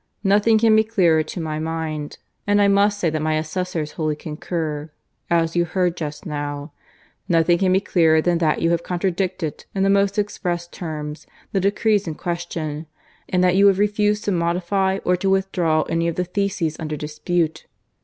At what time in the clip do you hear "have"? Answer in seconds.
8.71-8.81, 13.67-13.77